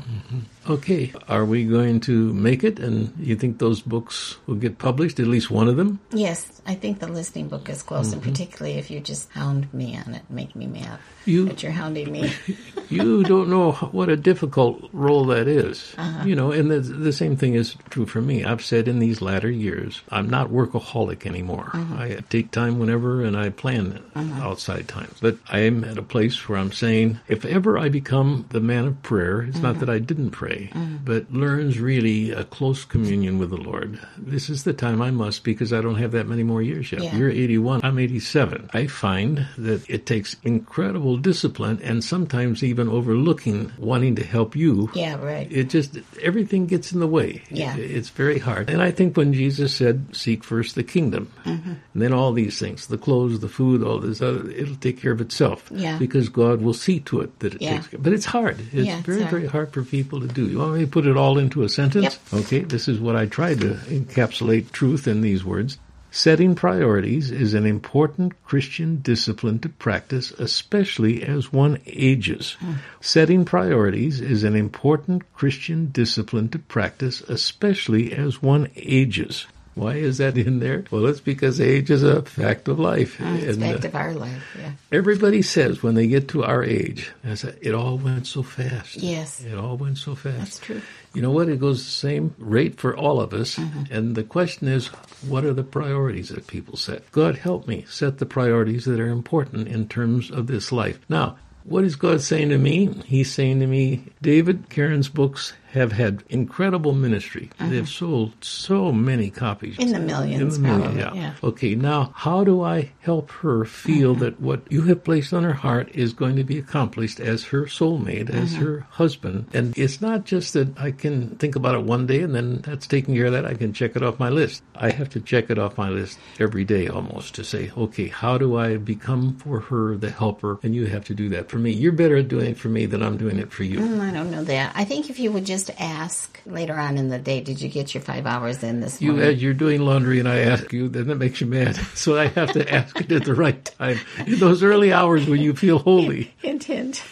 Okay, 0.69 1.11
are 1.27 1.45
we 1.45 1.65
going 1.65 1.99
to 2.01 2.33
make 2.33 2.63
it? 2.63 2.79
And 2.79 3.13
you 3.19 3.35
think 3.35 3.57
those 3.59 3.81
books 3.81 4.37
will 4.45 4.55
get 4.55 4.77
published? 4.77 5.19
At 5.19 5.27
least 5.27 5.49
one 5.49 5.67
of 5.67 5.77
them? 5.77 5.99
yes, 6.11 6.45
I 6.65 6.75
think 6.75 6.99
the 6.99 7.07
listening 7.07 7.47
book 7.49 7.69
is 7.69 7.81
close, 7.81 8.07
Mm-hmm. 8.07 8.13
and 8.13 8.23
particularly 8.23 8.77
if 8.77 8.91
you 8.91 8.99
just 8.99 9.31
hound 9.31 9.73
me 9.73 9.97
on 9.97 10.13
it, 10.13 10.23
make 10.29 10.55
me 10.55 10.67
mad 10.67 10.99
You 11.25 11.45
that 11.45 11.63
you're 11.63 11.71
hounding 11.71 12.08
me. 12.09 12.33
you 12.89 13.23
don't 13.23 13.49
know 13.49 13.71
what 13.73 14.09
a 14.09 14.15
difficult 14.17 14.89
role 14.93 15.25
that 15.25 15.47
is. 15.47 15.93
Uh-huh. 15.97 16.25
You 16.25 16.35
know, 16.35 16.51
and 16.51 16.69
the, 16.71 16.79
the 16.79 17.13
same 17.13 17.35
thing 17.35 17.53
is 17.55 17.75
true 17.89 18.05
for 18.05 18.21
me. 18.21 18.43
I've 18.43 18.63
said 18.63 18.87
in 18.87 18.99
these 18.99 19.21
latter 19.21 19.49
years, 19.49 20.01
I'm 20.09 20.29
not 20.29 20.49
workaholic 20.49 21.25
anymore. 21.25 21.69
Uh-huh. 21.73 21.95
I 21.95 22.19
take 22.29 22.51
time 22.51 22.79
whenever 22.79 23.23
and 23.23 23.37
I 23.37 23.49
plan 23.49 24.01
outside 24.15 24.87
times. 24.87 25.17
But 25.21 25.37
I 25.49 25.59
am 25.59 25.83
at 25.83 25.97
a 25.97 26.01
place 26.03 26.47
where 26.49 26.57
I'm 26.57 26.71
saying, 26.71 27.19
if 27.27 27.45
ever 27.45 27.77
I 27.77 27.89
become 27.89 28.45
the 28.49 28.59
man 28.59 28.85
of 28.85 29.01
prayer, 29.03 29.41
it's 29.43 29.57
Uh-huh. 29.57 29.71
not 29.71 29.79
that 29.81 29.89
I 29.89 29.99
didn't 29.99 30.31
pray, 30.31 30.71
but 31.05 31.31
learns 31.31 31.79
really 31.79 32.31
a 32.31 32.43
close 32.43 32.85
communion 32.85 33.37
with 33.39 33.49
the 33.51 33.57
Lord. 33.57 33.99
This 34.17 34.49
is 34.49 34.63
the 34.63 34.73
time 34.73 35.01
I 35.01 35.11
must 35.11 35.43
because 35.43 35.71
I 35.73 35.81
don't 35.81 35.95
have 35.95 36.11
that 36.13 36.27
many 36.27 36.43
more 36.43 36.61
years 36.61 36.91
yet. 36.91 37.03
Yeah. 37.03 37.15
You're 37.15 37.29
81. 37.29 37.81
I'm 37.83 37.99
87. 37.99 38.69
I 38.73 38.87
find 38.87 39.45
that 39.57 39.87
it 39.89 40.05
takes 40.05 40.35
incredible 40.43 41.17
discipline 41.17 41.79
and 41.89 42.03
sometimes 42.03 42.63
even 42.63 42.87
overlooking 42.87 43.71
wanting 43.77 44.15
to 44.15 44.23
help 44.23 44.55
you. 44.55 44.89
yeah, 44.93 45.15
right. 45.15 45.51
It 45.51 45.69
just, 45.69 45.97
everything 46.21 46.67
gets 46.67 46.91
in 46.91 46.99
the 46.99 47.07
way. 47.07 47.41
Yeah. 47.49 47.75
It's 47.75 48.09
very 48.09 48.39
hard. 48.39 48.69
And 48.69 48.81
I 48.81 48.91
think 48.91 49.17
when 49.17 49.33
Jesus 49.33 49.75
said, 49.75 50.15
seek 50.15 50.43
first 50.43 50.75
the 50.75 50.83
kingdom, 50.83 51.31
Mm-hmm. 51.45 51.69
and 51.93 52.01
then 52.01 52.13
all 52.13 52.31
these 52.31 52.59
things, 52.59 52.87
the 52.87 52.97
clothes, 52.97 53.39
the 53.39 53.49
food, 53.49 53.83
all 53.83 53.97
this 53.99 54.21
other, 54.21 54.49
it'll 54.51 54.75
take 54.75 55.01
care 55.01 55.11
of 55.11 55.19
itself. 55.21 55.69
Yeah. 55.73 55.97
Because 55.97 56.29
God 56.29 56.61
will 56.61 56.73
see 56.75 56.99
to 57.01 57.21
it 57.21 57.39
that 57.39 57.55
it 57.55 57.61
Yeah. 57.61 57.73
takes 57.77 57.87
care. 57.87 57.99
But 57.99 58.13
it's 58.13 58.25
hard. 58.25 58.59
It's 58.59 58.73
Yeah, 58.87 58.97
it's 58.97 59.05
very, 59.05 59.21
hard. 59.21 59.31
very 59.31 59.47
hard 59.47 59.73
for 59.73 59.83
people 59.83 60.21
to 60.21 60.27
do. 60.27 60.45
You 60.47 60.59
want 60.59 60.75
me 60.75 60.81
to 60.81 60.87
put 60.87 61.07
it 61.07 61.17
all 61.17 61.37
into 61.39 61.63
a 61.63 61.69
sentence? 61.69 62.19
Okay, 62.31 62.59
this 62.59 62.87
is 62.87 62.99
what 62.99 63.15
I 63.15 63.25
tried 63.25 63.61
to 63.61 63.73
encapsulate 63.89 64.71
truth 64.71 65.07
in 65.07 65.21
these 65.21 65.43
words. 65.43 65.77
Setting 66.11 66.55
priorities 66.55 67.29
is 67.29 67.53
an 67.53 67.65
important 67.65 68.33
Christian 68.43 68.97
discipline 69.01 69.59
to 69.59 69.69
practice, 69.69 70.31
especially 70.31 71.21
as 71.23 71.53
one 71.53 71.77
ages. 71.85 72.57
Setting 72.99 73.45
priorities 73.45 74.19
is 74.19 74.43
an 74.43 74.55
important 74.55 75.31
Christian 75.35 75.91
discipline 75.91 76.49
to 76.49 76.59
practice, 76.59 77.21
especially 77.21 78.11
as 78.11 78.41
one 78.41 78.69
ages. 78.75 79.45
Why 79.79 79.93
is 79.93 80.17
that 80.17 80.37
in 80.37 80.59
there? 80.59 80.83
Well, 80.91 81.05
it's 81.05 81.21
because 81.21 81.61
age 81.61 81.89
is 81.89 82.03
a 82.03 82.21
fact 82.23 82.67
of 82.67 82.79
life. 82.79 83.19
It's 83.19 83.55
And, 83.55 83.63
uh, 83.63 83.71
fact 83.73 83.85
of 83.85 83.95
our 83.95 84.13
life. 84.13 84.43
Yeah. 84.59 84.71
Everybody 84.91 85.41
says 85.41 85.81
when 85.81 85.95
they 85.95 86.07
get 86.07 86.27
to 86.29 86.43
our 86.43 86.63
age, 86.63 87.11
say, 87.35 87.55
it 87.61 87.73
all 87.73 87.97
went 87.97 88.27
so 88.27 88.43
fast. 88.43 88.97
Yes. 88.97 89.41
It 89.41 89.57
all 89.57 89.77
went 89.77 89.97
so 89.97 90.15
fast. 90.15 90.37
That's 90.37 90.59
true. 90.59 90.81
You 91.13 91.21
know 91.21 91.31
what? 91.31 91.47
It 91.49 91.59
goes 91.59 91.83
the 91.85 91.91
same 91.91 92.35
rate 92.37 92.77
for 92.77 92.95
all 92.95 93.21
of 93.21 93.33
us. 93.33 93.55
Mm-hmm. 93.55 93.93
And 93.93 94.15
the 94.15 94.23
question 94.23 94.67
is, 94.67 94.87
what 95.27 95.45
are 95.45 95.53
the 95.53 95.63
priorities 95.63 96.29
that 96.29 96.45
people 96.47 96.75
set? 96.77 97.09
God 97.11 97.37
help 97.37 97.67
me 97.67 97.85
set 97.89 98.17
the 98.19 98.25
priorities 98.25 98.85
that 98.85 98.99
are 98.99 99.09
important 99.09 99.67
in 99.69 99.87
terms 99.87 100.29
of 100.29 100.47
this 100.47 100.71
life. 100.71 100.99
Now, 101.09 101.37
What 101.63 101.83
is 101.83 101.95
God 101.95 102.21
saying 102.21 102.49
to 102.49 102.57
me? 102.57 102.89
He's 103.05 103.31
saying 103.31 103.59
to 103.59 103.67
me, 103.67 104.05
David, 104.21 104.69
Karen's 104.69 105.09
books 105.09 105.53
have 105.71 105.91
had 105.91 106.23
incredible 106.29 106.93
ministry. 106.93 107.49
Uh-huh. 107.59 107.69
They've 107.69 107.89
sold 107.89 108.33
so 108.41 108.91
many 108.91 109.29
copies. 109.29 109.77
In 109.77 109.91
the 109.91 109.99
millions, 109.99 110.57
in 110.57 110.63
the 110.63 110.69
millions, 110.69 110.97
yeah. 110.97 111.13
yeah. 111.13 111.33
Okay, 111.43 111.75
now 111.75 112.11
how 112.15 112.43
do 112.43 112.63
I 112.63 112.91
help 112.99 113.31
her 113.31 113.65
feel 113.65 114.11
uh-huh. 114.11 114.19
that 114.21 114.41
what 114.41 114.61
you 114.71 114.83
have 114.83 115.03
placed 115.03 115.33
on 115.33 115.43
her 115.43 115.53
heart 115.53 115.89
is 115.93 116.13
going 116.13 116.35
to 116.37 116.43
be 116.43 116.57
accomplished 116.57 117.19
as 117.19 117.43
her 117.45 117.63
soulmate, 117.63 118.29
as 118.29 118.53
uh-huh. 118.53 118.63
her 118.63 118.87
husband? 118.89 119.47
And 119.53 119.77
it's 119.77 120.01
not 120.01 120.25
just 120.25 120.53
that 120.53 120.77
I 120.79 120.91
can 120.91 121.35
think 121.37 121.55
about 121.55 121.75
it 121.75 121.83
one 121.83 122.07
day 122.07 122.21
and 122.21 122.33
then 122.33 122.61
that's 122.61 122.87
taking 122.87 123.15
care 123.15 123.25
of 123.25 123.33
that. 123.33 123.45
I 123.45 123.53
can 123.53 123.73
check 123.73 123.95
it 123.95 124.03
off 124.03 124.19
my 124.19 124.29
list. 124.29 124.63
I 124.75 124.91
have 124.91 125.09
to 125.09 125.19
check 125.19 125.49
it 125.49 125.59
off 125.59 125.77
my 125.77 125.89
list 125.89 126.17
every 126.39 126.63
day 126.63 126.87
almost 126.87 127.35
to 127.35 127.43
say, 127.43 127.71
okay, 127.77 128.07
how 128.07 128.37
do 128.37 128.57
I 128.57 128.77
become 128.77 129.37
for 129.37 129.59
her 129.59 129.97
the 129.97 130.09
helper? 130.09 130.59
And 130.63 130.73
you 130.73 130.85
have 130.87 131.05
to 131.05 131.13
do 131.13 131.29
that 131.29 131.49
for 131.49 131.57
me. 131.59 131.71
You're 131.71 131.91
better 131.91 132.17
at 132.17 132.27
doing 132.27 132.51
it 132.51 132.57
for 132.57 132.69
me 132.69 132.85
than 132.85 133.03
I'm 133.03 133.17
doing 133.17 133.37
it 133.37 133.51
for 133.51 133.63
you. 133.63 133.79
Mm, 133.79 133.99
I 133.99 134.11
don't 134.11 134.31
know 134.31 134.43
that. 134.43 134.71
I 134.75 134.85
think 134.85 135.09
if 135.09 135.19
you 135.19 135.31
would 135.31 135.45
just 135.45 135.58
just 135.65 135.79
ask 135.79 136.39
later 136.45 136.75
on 136.75 136.97
in 136.97 137.09
the 137.09 137.19
day, 137.19 137.41
did 137.41 137.61
you 137.61 137.69
get 137.69 137.93
your 137.93 138.01
five 138.01 138.25
hours 138.25 138.63
in 138.63 138.79
this 138.79 139.01
you, 139.01 139.13
morning? 139.13 139.37
you're 139.37 139.53
doing 139.53 139.81
laundry 139.81 140.19
and 140.19 140.27
I 140.27 140.39
ask 140.39 140.71
you, 140.71 140.87
then 140.87 141.07
that 141.07 141.15
makes 141.15 141.41
you 141.41 141.47
mad. 141.47 141.77
So 141.99 142.17
I 142.17 142.27
have 142.27 142.53
to 142.53 142.73
ask 142.73 142.99
it 143.01 143.11
at 143.11 143.25
the 143.25 143.33
right 143.33 143.63
time. 143.65 143.99
In 144.25 144.39
those 144.39 144.63
early 144.63 144.93
hours 144.93 145.27
when 145.27 145.41
you 145.41 145.53
feel 145.53 145.79
holy. 145.79 146.33
Hint, 146.37 146.63
hint. 146.63 147.03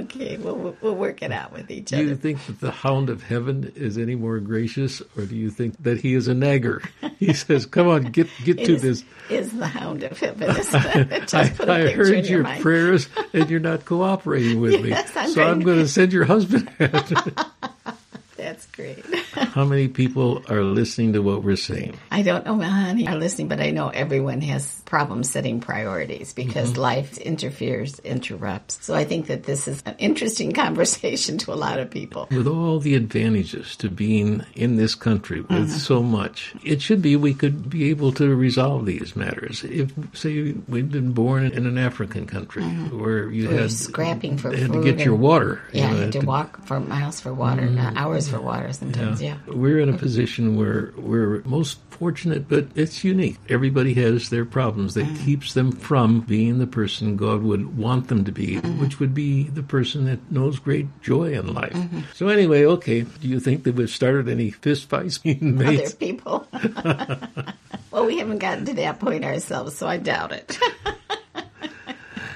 Okay, 0.00 0.36
we'll, 0.36 0.76
we'll 0.80 0.94
work 0.94 1.22
it 1.22 1.32
out 1.32 1.52
with 1.52 1.70
each 1.70 1.92
other. 1.92 2.02
Do 2.02 2.08
you 2.08 2.16
think 2.16 2.44
that 2.46 2.60
the 2.60 2.70
hound 2.70 3.10
of 3.10 3.22
heaven 3.22 3.72
is 3.76 3.98
any 3.98 4.14
more 4.14 4.38
gracious, 4.38 5.00
or 5.16 5.24
do 5.24 5.36
you 5.36 5.50
think 5.50 5.82
that 5.82 6.00
he 6.00 6.14
is 6.14 6.28
a 6.28 6.34
nagger? 6.34 6.82
He 7.18 7.32
says, 7.34 7.66
"Come 7.66 7.88
on, 7.88 8.04
get 8.04 8.28
get 8.44 8.58
to 8.58 8.74
is, 8.74 8.82
this." 8.82 9.04
Is 9.28 9.52
the 9.52 9.66
hound 9.66 10.02
of 10.02 10.18
heaven? 10.18 10.54
Just 11.26 11.60
I, 11.60 11.84
I 11.84 11.90
heard 11.92 12.26
your, 12.26 12.42
your 12.42 12.60
prayers, 12.60 13.08
and 13.32 13.48
you're 13.48 13.60
not 13.60 13.84
cooperating 13.84 14.60
with 14.60 14.84
yes, 14.84 15.14
me. 15.14 15.20
I'm 15.20 15.30
so 15.30 15.42
I'm 15.42 15.60
going 15.60 15.78
to 15.78 15.88
send 15.88 16.12
your 16.12 16.24
husband. 16.24 16.70
That's 18.36 18.66
great. 18.66 19.04
How 19.50 19.64
many 19.64 19.88
people 19.88 20.42
are 20.48 20.62
listening 20.62 21.12
to 21.14 21.20
what 21.20 21.42
we're 21.42 21.56
saying? 21.56 21.98
I 22.10 22.22
don't 22.22 22.44
know 22.44 22.58
how 22.58 22.86
many 22.86 23.08
are 23.08 23.16
listening, 23.16 23.48
but 23.48 23.60
I 23.60 23.70
know 23.70 23.88
everyone 23.88 24.40
has 24.42 24.80
problems 24.82 25.30
setting 25.30 25.60
priorities 25.60 26.32
because 26.32 26.72
mm-hmm. 26.72 26.80
life 26.80 27.18
interferes, 27.18 27.98
interrupts. 28.00 28.78
So 28.84 28.94
I 28.94 29.04
think 29.04 29.26
that 29.26 29.44
this 29.44 29.68
is 29.68 29.82
an 29.86 29.94
interesting 29.98 30.52
conversation 30.64 31.38
to 31.38 31.52
a 31.52 31.54
lot 31.54 31.78
of 31.78 31.90
people. 31.90 32.28
With 32.30 32.46
all 32.46 32.78
the 32.78 32.94
advantages 32.94 33.76
to 33.76 33.88
being 33.88 34.44
in 34.54 34.76
this 34.76 34.94
country 34.94 35.40
with 35.40 35.50
mm-hmm. 35.50 35.68
so 35.68 36.02
much, 36.02 36.54
it 36.64 36.82
should 36.82 37.02
be 37.02 37.16
we 37.16 37.34
could 37.34 37.70
be 37.70 37.90
able 37.90 38.12
to 38.12 38.34
resolve 38.34 38.86
these 38.86 39.16
matters. 39.16 39.64
If, 39.64 39.92
say, 40.12 40.52
we'd 40.68 40.90
been 40.90 41.12
born 41.12 41.46
in 41.46 41.66
an 41.66 41.78
African 41.78 42.26
country 42.26 42.62
mm-hmm. 42.62 43.00
where 43.00 43.30
you 43.30 43.48
had 43.48 43.70
scrapping 43.70 44.38
for 44.38 44.50
had 44.50 44.68
food 44.68 44.84
to 44.84 44.92
get 44.92 45.04
your 45.04 45.16
water. 45.16 45.60
Yeah, 45.72 45.88
you, 45.90 45.94
know, 45.94 46.00
had 46.02 46.12
to, 46.12 46.20
to 46.20 46.26
walk 46.26 46.64
for 46.66 46.80
miles 46.80 47.20
for 47.20 47.32
water, 47.32 47.62
mm-hmm. 47.62 47.96
hours 47.96 48.28
for 48.28 48.40
water 48.40 48.72
sometimes. 48.72 49.20
Yeah. 49.22 49.34
yeah, 49.34 49.39
we're 49.46 49.78
in 49.78 49.88
a 49.88 49.96
position 49.96 50.56
where 50.56 50.92
we're 50.96 51.42
most 51.44 51.78
fortunate, 51.90 52.48
but 52.48 52.66
it's 52.74 53.04
unique. 53.04 53.36
Everybody 53.48 53.92
has 53.94 54.30
their 54.30 54.46
problems 54.46 54.94
that 54.94 55.04
mm. 55.04 55.24
keeps 55.24 55.52
them 55.52 55.70
from 55.70 56.20
being 56.20 56.58
the 56.58 56.66
person 56.66 57.16
God 57.16 57.42
would 57.42 57.76
want 57.76 58.08
them 58.08 58.24
to 58.24 58.32
be, 58.32 58.56
mm-hmm. 58.56 58.80
which 58.80 58.98
would 58.98 59.12
be 59.14 59.44
the 59.44 59.62
person 59.62 60.06
that 60.06 60.32
knows 60.32 60.58
great 60.58 60.86
joy 61.02 61.32
in 61.32 61.52
life. 61.52 61.74
Mm-hmm. 61.74 62.00
So 62.14 62.28
anyway, 62.28 62.64
okay, 62.64 63.02
do 63.02 63.28
you 63.28 63.38
think 63.38 63.64
that 63.64 63.74
we've 63.74 63.90
started 63.90 64.28
any 64.28 64.50
fist 64.50 64.88
fights 64.88 65.18
between 65.24 65.60
Other 65.60 65.90
people? 65.90 66.46
well, 67.90 68.06
we 68.06 68.18
haven't 68.18 68.38
gotten 68.38 68.64
to 68.64 68.74
that 68.74 68.98
point 68.98 69.24
ourselves, 69.24 69.76
so 69.76 69.86
I 69.86 69.98
doubt 69.98 70.32
it. 70.32 70.58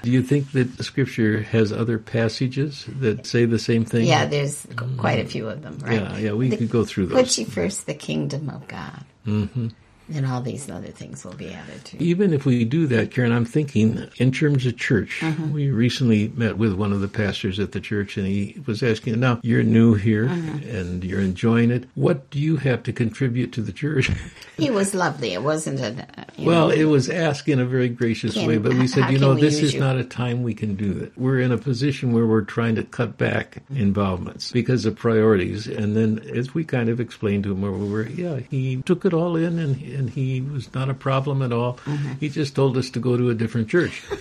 Do 0.04 0.11
you 0.11 0.23
think 0.23 0.52
that 0.52 0.84
Scripture 0.84 1.40
has 1.42 1.73
other 1.73 1.99
passages 1.99 2.84
that 3.00 3.25
say 3.25 3.46
the 3.46 3.58
same 3.58 3.87
thing? 3.87 4.06
Yeah, 4.06 4.26
there's 4.26 4.66
quite 4.99 5.18
a 5.18 5.25
few 5.25 5.49
of 5.49 5.62
them, 5.62 5.78
right? 5.78 5.94
Yeah, 5.94 6.18
yeah, 6.18 6.32
we 6.32 6.50
the, 6.50 6.58
could 6.58 6.70
go 6.70 6.84
through 6.84 7.06
those. 7.06 7.18
Put 7.18 7.38
ye 7.38 7.44
first 7.44 7.87
the 7.87 7.94
kingdom 7.94 8.50
of 8.50 8.68
God. 8.68 9.04
Mm-hmm 9.26 9.68
and 10.12 10.26
all 10.26 10.40
these 10.40 10.68
other 10.68 10.88
things 10.88 11.25
will 11.25 11.34
be 11.34 11.50
added 11.50 11.84
to. 11.84 12.02
Even 12.02 12.34
if 12.34 12.44
we 12.44 12.64
do 12.64 12.87
that, 12.88 13.11
Karen, 13.11 13.32
I'm 13.32 13.44
thinking 13.44 14.08
in 14.16 14.32
terms 14.32 14.66
of 14.66 14.76
church. 14.76 15.20
Mm-hmm. 15.20 15.52
We 15.52 15.70
recently 15.70 16.28
met 16.28 16.58
with 16.58 16.75
one 16.75 16.92
of 16.92 17.00
the 17.00 17.08
pastors 17.08 17.58
at 17.58 17.73
the 17.73 17.80
church, 17.80 18.16
and 18.16 18.26
he 18.26 18.61
was 18.66 18.82
asking, 18.82 19.18
"Now 19.18 19.40
you're 19.42 19.62
new 19.62 19.94
here 19.94 20.26
mm-hmm. 20.26 20.76
and 20.76 21.04
you're 21.04 21.20
enjoying 21.20 21.70
it. 21.70 21.88
What 21.94 22.28
do 22.30 22.38
you 22.38 22.56
have 22.58 22.82
to 22.84 22.92
contribute 22.92 23.52
to 23.52 23.62
the 23.62 23.73
church?" 23.73 24.11
he 24.56 24.70
was 24.70 24.94
lovely. 24.94 25.32
It 25.32 25.42
wasn't 25.42 25.80
a 25.80 26.06
well. 26.38 26.68
Know, 26.68 26.75
it 26.75 26.84
was 26.84 27.08
asked 27.08 27.49
in 27.49 27.61
a 27.61 27.64
very 27.64 27.88
gracious 27.88 28.34
can, 28.34 28.46
way, 28.46 28.58
but 28.58 28.75
we 28.75 28.87
said, 28.87 29.11
"You 29.11 29.18
know, 29.18 29.34
this 29.34 29.61
is 29.61 29.75
you? 29.75 29.80
not 29.80 29.96
a 29.96 30.04
time 30.04 30.42
we 30.42 30.54
can 30.54 30.75
do 30.75 30.92
that. 30.94 31.16
We're 31.16 31.40
in 31.40 31.52
a 31.52 31.58
position 31.58 32.12
where 32.12 32.26
we're 32.26 32.42
trying 32.42 32.75
to 32.75 32.84
cut 32.84 33.16
back 33.16 33.62
involvements 33.70 34.52
because 34.52 34.84
of 34.84 34.96
priorities." 34.96 35.66
And 35.66 35.96
then, 35.96 36.18
as 36.34 36.52
we 36.52 36.64
kind 36.64 36.90
of 36.90 37.00
explained 37.00 37.44
to 37.44 37.52
him 37.52 37.62
where 37.62 37.73
we 37.73 37.88
were, 37.88 38.06
yeah, 38.06 38.40
he 38.50 38.82
took 38.82 39.04
it 39.04 39.14
all 39.14 39.37
in 39.37 39.58
and 39.58 39.94
and 39.95 40.11
he 40.11 40.41
was 40.41 40.73
not 40.75 40.91
a 40.91 40.95
problem 40.95 41.43
at 41.43 41.53
all. 41.53 41.75
Mm-hmm. 41.85 42.13
He 42.21 42.29
just 42.29 42.55
told 42.55 42.77
us 42.77 42.91
to 42.91 43.01
go 43.01 43.17
to 43.17 43.31
a 43.31 43.35
different 43.35 43.69
church. 43.69 44.03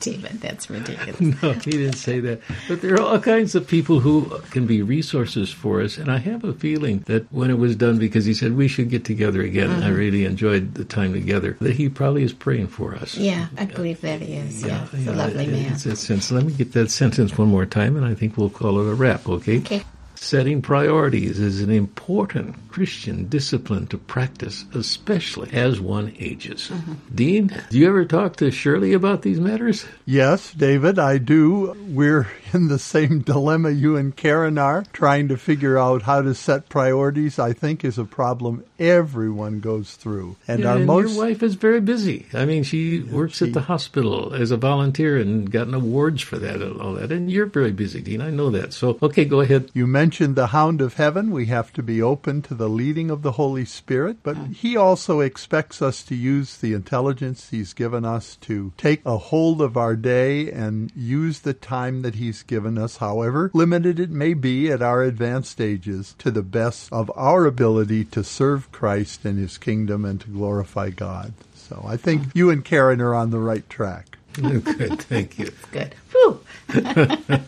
David, 0.00 0.40
that's 0.40 0.68
ridiculous. 0.68 1.20
no, 1.42 1.52
he 1.52 1.70
didn't 1.70 1.94
say 1.94 2.20
that. 2.20 2.40
But 2.68 2.82
there 2.82 2.94
are 2.94 3.00
all 3.00 3.18
kinds 3.18 3.54
of 3.54 3.66
people 3.66 4.00
who 4.00 4.38
can 4.50 4.66
be 4.66 4.82
resources 4.82 5.50
for 5.50 5.80
us. 5.80 5.98
And 5.98 6.10
I 6.10 6.18
have 6.18 6.44
a 6.44 6.52
feeling 6.52 7.00
that 7.06 7.32
when 7.32 7.50
it 7.50 7.58
was 7.58 7.76
done, 7.76 7.98
because 7.98 8.24
he 8.24 8.34
said 8.34 8.56
we 8.56 8.68
should 8.68 8.90
get 8.90 9.04
together 9.04 9.42
again, 9.42 9.70
mm-hmm. 9.70 9.82
I 9.82 9.88
really 9.88 10.24
enjoyed 10.24 10.74
the 10.74 10.84
time 10.84 11.12
together, 11.12 11.56
that 11.60 11.74
he 11.74 11.88
probably 11.88 12.22
is 12.22 12.32
praying 12.32 12.68
for 12.68 12.94
us. 12.94 13.16
Yeah, 13.16 13.48
I 13.56 13.64
believe 13.64 14.00
that 14.02 14.20
he 14.20 14.34
is. 14.34 14.62
Yeah, 14.62 14.68
yeah 14.68 14.86
he's 14.86 15.06
yeah, 15.06 15.12
a 15.12 15.14
lovely 15.14 15.46
man. 15.46 15.72
It's 15.72 15.86
a 15.86 15.96
sense. 15.96 16.30
Let 16.30 16.44
me 16.44 16.52
get 16.52 16.72
that 16.72 16.90
sentence 16.90 17.38
one 17.38 17.48
more 17.48 17.66
time, 17.66 17.96
and 17.96 18.04
I 18.04 18.14
think 18.14 18.36
we'll 18.36 18.50
call 18.50 18.80
it 18.80 18.90
a 18.90 18.94
wrap, 18.94 19.28
okay? 19.28 19.58
Okay. 19.58 19.84
Setting 20.22 20.62
priorities 20.62 21.40
is 21.40 21.60
an 21.62 21.72
important 21.72 22.54
Christian 22.68 23.26
discipline 23.26 23.88
to 23.88 23.98
practice, 23.98 24.64
especially 24.72 25.50
as 25.52 25.80
one 25.80 26.14
ages. 26.16 26.70
Mm-hmm. 26.72 26.92
Dean, 27.12 27.62
do 27.70 27.78
you 27.80 27.88
ever 27.88 28.04
talk 28.04 28.36
to 28.36 28.52
Shirley 28.52 28.92
about 28.92 29.22
these 29.22 29.40
matters? 29.40 29.84
Yes, 30.06 30.52
David, 30.52 31.00
I 31.00 31.18
do. 31.18 31.74
We're 31.88 32.28
in 32.54 32.68
the 32.68 32.78
same 32.78 33.20
dilemma 33.20 33.70
you 33.70 33.96
and 33.96 34.14
Karen 34.14 34.58
are, 34.58 34.84
trying 34.92 35.28
to 35.28 35.36
figure 35.36 35.78
out 35.78 36.02
how 36.02 36.22
to 36.22 36.34
set 36.34 36.68
priorities, 36.68 37.38
I 37.38 37.52
think 37.52 37.84
is 37.84 37.98
a 37.98 38.04
problem 38.04 38.64
everyone 38.78 39.60
goes 39.60 39.94
through. 39.94 40.36
And 40.48 40.60
yeah, 40.60 40.70
our 40.70 40.76
and 40.76 40.86
most 40.86 41.14
your 41.14 41.24
wife 41.24 41.42
is 41.42 41.54
very 41.54 41.80
busy. 41.80 42.26
I 42.32 42.44
mean, 42.44 42.62
she 42.62 43.00
works 43.00 43.36
she... 43.36 43.46
at 43.46 43.52
the 43.52 43.60
hospital 43.62 44.34
as 44.34 44.50
a 44.50 44.56
volunteer 44.56 45.16
and 45.16 45.50
gotten 45.50 45.74
awards 45.74 46.22
for 46.22 46.38
that 46.38 46.60
and 46.60 46.80
all 46.80 46.94
that. 46.94 47.12
And 47.12 47.30
you're 47.30 47.46
very 47.46 47.72
busy, 47.72 48.00
Dean. 48.00 48.20
I 48.20 48.30
know 48.30 48.50
that. 48.50 48.72
So, 48.72 48.98
okay, 49.02 49.24
go 49.24 49.40
ahead. 49.40 49.70
You 49.72 49.86
mentioned 49.86 50.36
the 50.36 50.48
hound 50.48 50.80
of 50.80 50.94
heaven. 50.94 51.30
We 51.30 51.46
have 51.46 51.72
to 51.74 51.82
be 51.82 52.02
open 52.02 52.42
to 52.42 52.54
the 52.54 52.68
leading 52.68 53.10
of 53.10 53.22
the 53.22 53.32
Holy 53.32 53.64
Spirit, 53.64 54.18
but 54.22 54.36
he 54.36 54.76
also 54.76 55.20
expects 55.20 55.80
us 55.80 56.02
to 56.04 56.14
use 56.14 56.56
the 56.58 56.74
intelligence 56.74 57.50
he's 57.50 57.72
given 57.72 58.04
us 58.04 58.36
to 58.36 58.72
take 58.76 59.04
a 59.04 59.16
hold 59.16 59.62
of 59.62 59.76
our 59.76 59.96
day 59.96 60.50
and 60.50 60.92
use 60.96 61.40
the 61.40 61.54
time 61.54 62.02
that 62.02 62.16
he's 62.16 62.41
given 62.42 62.78
us, 62.78 62.98
however 62.98 63.50
limited 63.54 63.98
it 64.00 64.10
may 64.10 64.34
be 64.34 64.70
at 64.70 64.82
our 64.82 65.02
advanced 65.02 65.60
ages, 65.60 66.14
to 66.18 66.30
the 66.30 66.42
best 66.42 66.92
of 66.92 67.10
our 67.14 67.46
ability 67.46 68.04
to 68.06 68.24
serve 68.24 68.72
Christ 68.72 69.24
and 69.24 69.38
his 69.38 69.58
kingdom 69.58 70.04
and 70.04 70.20
to 70.20 70.28
glorify 70.28 70.90
God. 70.90 71.34
So 71.54 71.84
I 71.86 71.96
think 71.96 72.24
you 72.34 72.50
and 72.50 72.64
Karen 72.64 73.00
are 73.00 73.14
on 73.14 73.30
the 73.30 73.38
right 73.38 73.68
track. 73.70 74.18
Good, 74.32 75.00
thank 75.02 75.38
you. 75.38 75.50
Good. 75.70 75.94
Whew. 76.12 76.40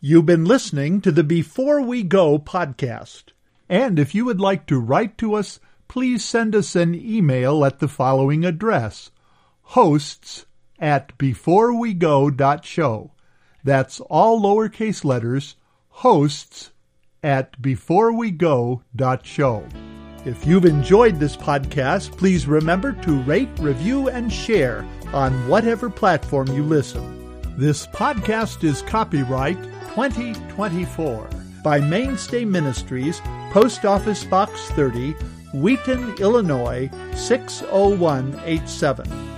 You've 0.00 0.26
been 0.26 0.44
listening 0.44 1.00
to 1.00 1.12
the 1.12 1.24
Before 1.24 1.80
We 1.80 2.02
Go 2.02 2.38
podcast. 2.38 3.24
And 3.68 3.98
if 3.98 4.14
you 4.14 4.24
would 4.26 4.40
like 4.40 4.66
to 4.66 4.78
write 4.78 5.16
to 5.18 5.34
us, 5.34 5.60
please 5.88 6.24
send 6.24 6.54
us 6.54 6.76
an 6.76 6.94
email 6.94 7.64
at 7.64 7.78
the 7.78 7.88
following 7.88 8.44
address 8.44 9.10
hosts 9.68 10.46
at 10.78 11.16
beforewego.show. 11.18 13.10
That's 13.64 14.00
all 14.00 14.40
lowercase 14.40 15.04
letters, 15.04 15.56
hosts 15.88 16.70
at 17.22 17.60
beforewego.show. 17.60 19.68
If 20.26 20.46
you've 20.46 20.64
enjoyed 20.64 21.20
this 21.20 21.36
podcast, 21.36 22.16
please 22.16 22.46
remember 22.46 22.92
to 22.92 23.22
rate, 23.22 23.50
review, 23.58 24.08
and 24.08 24.32
share 24.32 24.86
on 25.12 25.48
whatever 25.48 25.90
platform 25.90 26.48
you 26.48 26.62
listen. 26.62 27.20
This 27.58 27.86
podcast 27.86 28.64
is 28.64 28.80
copyright 28.82 29.62
2024 29.94 31.28
by 31.62 31.80
Mainstay 31.80 32.44
Ministries, 32.44 33.20
Post 33.50 33.84
Office 33.84 34.24
Box 34.24 34.68
30, 34.70 35.12
Wheaton, 35.54 36.16
Illinois 36.18 36.90
60187. 37.14 39.33